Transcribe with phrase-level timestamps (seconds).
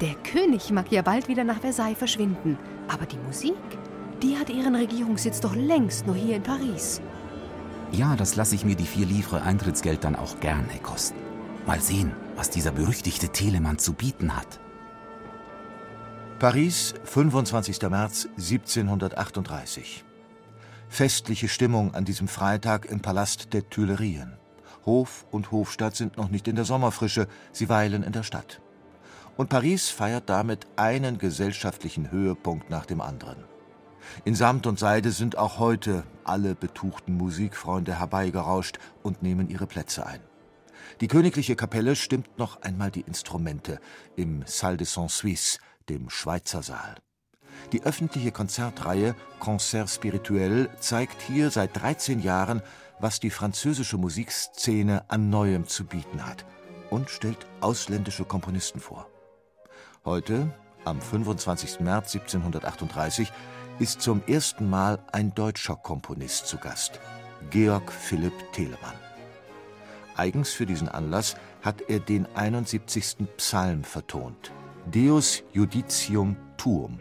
[0.00, 2.56] Der König mag ja bald wieder nach Versailles verschwinden,
[2.88, 3.52] aber die Musik,
[4.22, 7.02] die hat ihren Regierungssitz doch längst nur hier in Paris.
[7.92, 11.18] Ja, das lasse ich mir die vier Livre Eintrittsgeld dann auch gerne kosten.
[11.66, 14.58] Mal sehen, was dieser berüchtigte Telemann zu bieten hat.
[16.38, 17.82] Paris, 25.
[17.90, 20.04] März 1738.
[20.88, 24.38] Festliche Stimmung an diesem Freitag im Palast der Tuilerien.
[24.86, 28.62] Hof und Hofstadt sind noch nicht in der Sommerfrische, sie weilen in der Stadt.
[29.40, 33.42] Und Paris feiert damit einen gesellschaftlichen Höhepunkt nach dem anderen.
[34.26, 40.04] In Samt und Seide sind auch heute alle betuchten Musikfreunde herbeigerauscht und nehmen ihre Plätze
[40.04, 40.20] ein.
[41.00, 43.80] Die königliche Kapelle stimmt noch einmal die Instrumente
[44.14, 46.96] im Salle de Saint Suisse, dem Schweizer Saal.
[47.72, 52.60] Die öffentliche Konzertreihe Concert Spirituel zeigt hier seit 13 Jahren,
[52.98, 56.44] was die französische Musikszene an Neuem zu bieten hat
[56.90, 59.08] und stellt ausländische Komponisten vor.
[60.06, 60.50] Heute,
[60.86, 61.80] am 25.
[61.80, 63.30] März 1738,
[63.80, 66.98] ist zum ersten Mal ein deutscher Komponist zu Gast,
[67.50, 68.94] Georg Philipp Telemann.
[70.16, 73.18] Eigens für diesen Anlass hat er den 71.
[73.36, 74.52] Psalm vertont,
[74.90, 76.98] Deus Judicium Tuum.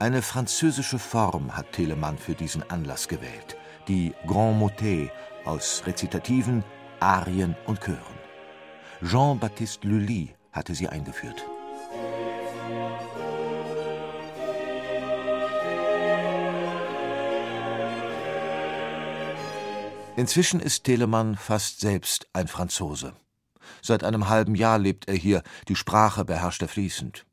[0.00, 3.56] Eine französische Form hat Telemann für diesen Anlass gewählt,
[3.88, 5.10] die Grand Motet
[5.44, 6.62] aus Rezitativen,
[7.00, 7.98] Arien und Chören.
[9.02, 11.44] Jean-Baptiste Lully hatte sie eingeführt.
[20.14, 23.14] Inzwischen ist Telemann fast selbst ein Franzose.
[23.82, 27.27] Seit einem halben Jahr lebt er hier, die Sprache beherrscht er fließend.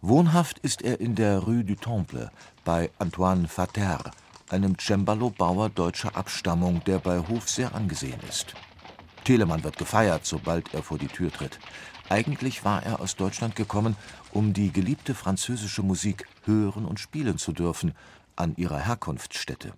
[0.00, 2.30] Wohnhaft ist er in der Rue du Temple
[2.64, 4.10] bei Antoine Vater,
[4.48, 8.54] einem Cembalo-Bauer deutscher Abstammung, der bei Hof sehr angesehen ist.
[9.24, 11.58] Telemann wird gefeiert, sobald er vor die Tür tritt.
[12.08, 13.96] Eigentlich war er aus Deutschland gekommen,
[14.32, 17.94] um die geliebte französische Musik hören und spielen zu dürfen,
[18.36, 19.74] an ihrer Herkunftsstätte.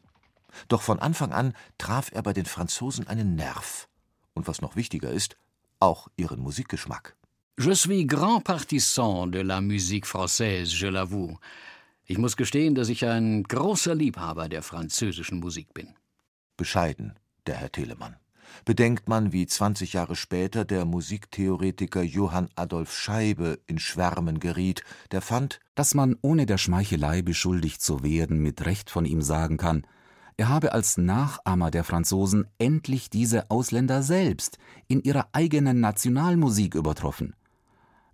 [0.68, 3.88] Doch von Anfang an traf er bei den Franzosen einen Nerv.
[4.34, 5.36] Und was noch wichtiger ist,
[5.80, 7.16] auch ihren Musikgeschmack.
[7.64, 11.38] Je suis grand partisan de la musique française, je l'avoue.
[12.06, 15.94] Ich muss gestehen, dass ich ein großer Liebhaber der französischen Musik bin.
[16.56, 17.14] Bescheiden,
[17.46, 18.16] der Herr Telemann.
[18.64, 25.20] Bedenkt man, wie 20 Jahre später der Musiktheoretiker Johann Adolf Scheibe in Schwärmen geriet, der
[25.20, 29.86] fand, dass man ohne der Schmeichelei beschuldigt zu werden mit Recht von ihm sagen kann,
[30.36, 34.58] er habe als Nachahmer der Franzosen endlich diese Ausländer selbst
[34.88, 37.36] in ihrer eigenen Nationalmusik übertroffen.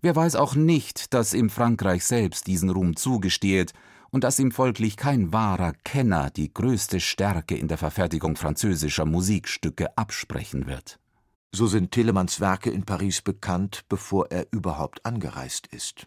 [0.00, 3.72] Wer weiß auch nicht, dass ihm Frankreich selbst diesen Ruhm zugesteht
[4.10, 9.98] und dass ihm folglich kein wahrer Kenner die größte Stärke in der Verfertigung französischer Musikstücke
[9.98, 11.00] absprechen wird.
[11.52, 16.06] So sind Telemanns Werke in Paris bekannt, bevor er überhaupt angereist ist.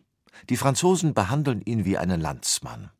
[0.49, 2.91] Die Franzosen behandeln ihn wie einen Landsmann.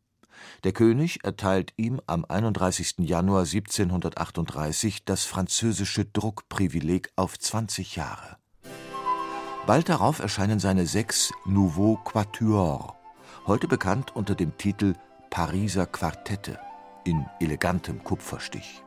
[0.66, 2.96] Der König erteilt ihm am 31.
[3.00, 8.41] Januar 1738 das französische Druckprivileg auf 20 Jahre.
[9.68, 12.96] Bald darauf erscheinen seine sechs Nouveaux Quatuors,
[13.46, 14.96] heute bekannt unter dem Titel
[15.30, 16.60] Pariser Quartette
[17.04, 18.84] in elegantem Kupferstich.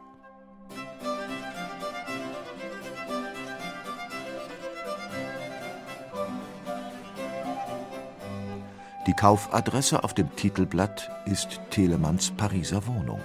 [9.07, 13.21] Die Kaufadresse auf dem Titelblatt ist Telemanns Pariser Wohnung.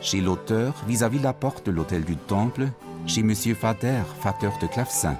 [0.00, 2.72] Chez l'auteur, vis-à-vis la porte de l'hôtel du Temple,
[3.06, 5.16] chez Monsieur Fader, facteur de clavecin.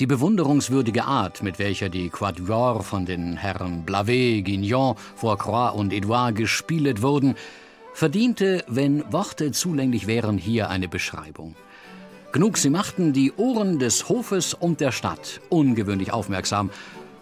[0.00, 6.36] Die bewunderungswürdige Art, mit welcher die Quatuor von den Herren Blavet, Guignon, Fourcroy und Edouard
[6.36, 7.34] gespielt wurden,
[7.94, 11.56] verdiente, wenn Worte zulänglich wären, hier eine Beschreibung.
[12.30, 16.70] Genug, sie machten die Ohren des Hofes und der Stadt ungewöhnlich aufmerksam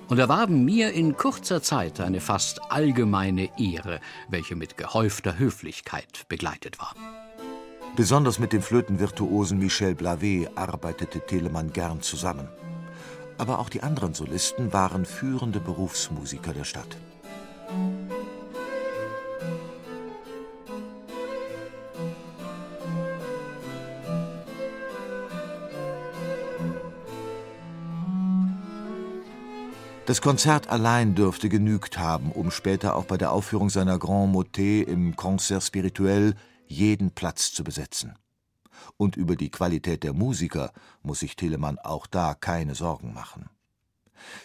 [0.08, 6.78] und erwarben mir in kurzer Zeit eine fast allgemeine Ehre, welche mit gehäufter Höflichkeit begleitet
[6.78, 6.94] war.
[7.96, 12.46] Besonders mit dem Flötenvirtuosen Michel Blavet arbeitete Telemann gern zusammen.
[13.38, 16.96] Aber auch die anderen Solisten waren führende Berufsmusiker der Stadt.
[30.06, 34.88] Das Konzert allein dürfte genügt haben, um später auch bei der Aufführung seiner Grand Motet
[34.88, 36.34] im Concert Spirituel
[36.68, 38.14] jeden Platz zu besetzen.
[38.96, 43.48] Und über die Qualität der Musiker muss sich Telemann auch da keine Sorgen machen.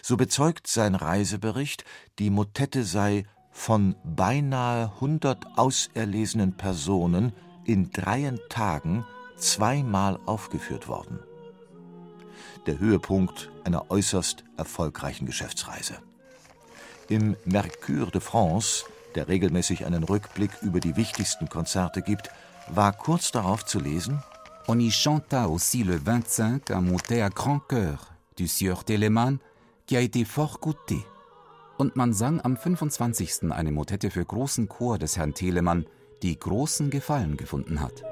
[0.02, 1.84] So bezeugt sein Reisebericht,
[2.18, 7.32] die Motette sei von beinahe hundert auserlesenen Personen
[7.64, 9.04] in dreien Tagen
[9.36, 11.20] zweimal aufgeführt worden.
[12.66, 15.98] Der Höhepunkt einer äußerst erfolgreichen Geschäftsreise.
[17.08, 18.84] Im Mercure de France,
[19.14, 22.30] der regelmäßig einen Rückblick über die wichtigsten Konzerte gibt,
[22.68, 24.22] war kurz darauf zu lesen:
[24.68, 29.38] On y chanta aussi le 25 un motet à grand cœur du Sieur Telemann,
[29.86, 31.04] qui a été fort goûté.
[31.78, 33.50] Und man sang am 25.
[33.50, 35.86] eine Motette für großen Chor des Herrn Telemann,
[36.22, 38.04] die großen Gefallen gefunden hat.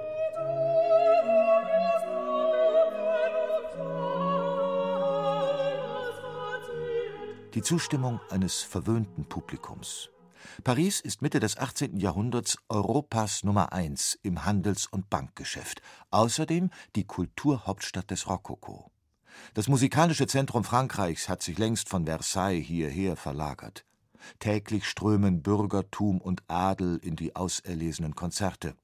[7.54, 10.10] Die Zustimmung eines verwöhnten Publikums.
[10.64, 11.96] Paris ist Mitte des 18.
[11.96, 18.90] Jahrhunderts Europas Nummer eins im Handels- und Bankgeschäft, außerdem die Kulturhauptstadt des Rokoko.
[19.54, 23.84] Das musikalische Zentrum Frankreichs hat sich längst von Versailles hierher verlagert.
[24.38, 28.74] Täglich strömen Bürgertum und Adel in die auserlesenen Konzerte.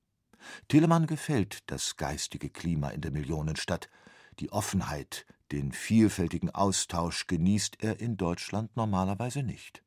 [0.69, 3.89] Telemann gefällt das geistige Klima in der Millionenstadt.
[4.39, 9.83] Die Offenheit, den vielfältigen Austausch genießt er in Deutschland normalerweise nicht.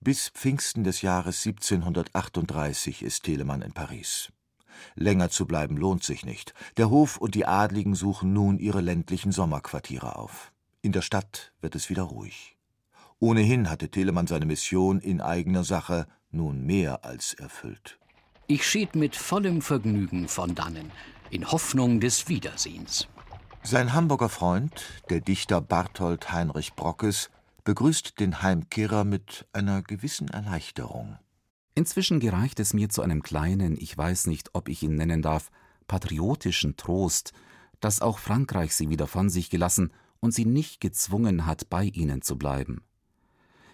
[0.00, 4.32] Bis Pfingsten des Jahres 1738 ist Telemann in Paris.
[4.94, 6.54] Länger zu bleiben lohnt sich nicht.
[6.76, 10.52] Der Hof und die Adligen suchen nun ihre ländlichen Sommerquartiere auf.
[10.82, 12.56] In der Stadt wird es wieder ruhig.
[13.18, 17.98] Ohnehin hatte Telemann seine Mission in eigener Sache nun mehr als erfüllt.
[18.46, 20.92] Ich schied mit vollem Vergnügen von dannen,
[21.30, 23.08] in Hoffnung des Wiedersehens.
[23.64, 27.30] Sein Hamburger Freund, der Dichter Barthold Heinrich Brockes,
[27.68, 31.18] begrüßt den Heimkehrer mit einer gewissen Erleichterung.
[31.74, 35.50] Inzwischen gereicht es mir zu einem kleinen, ich weiß nicht, ob ich ihn nennen darf,
[35.86, 37.34] patriotischen Trost,
[37.80, 42.22] dass auch Frankreich sie wieder von sich gelassen und sie nicht gezwungen hat, bei ihnen
[42.22, 42.84] zu bleiben.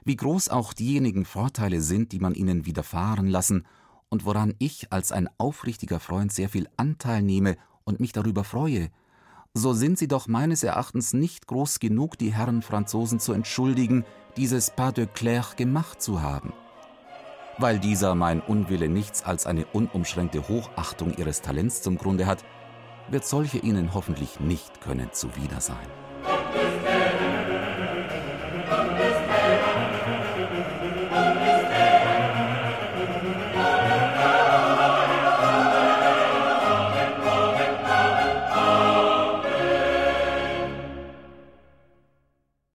[0.05, 3.65] Wie groß auch diejenigen Vorteile sind, die man ihnen widerfahren lassen
[4.09, 8.91] und woran ich als ein aufrichtiger Freund sehr viel Anteil nehme und mich darüber freue,
[9.55, 14.05] so sind sie doch meines Erachtens nicht groß genug, die Herren Franzosen zu entschuldigen,
[14.37, 16.53] dieses Pas de Clair gemacht zu haben.
[17.59, 22.45] Weil dieser mein Unwille nichts als eine unumschränkte Hochachtung ihres Talents zum Grunde hat,
[23.09, 26.04] wird solche ihnen hoffentlich nicht können zuwider sein.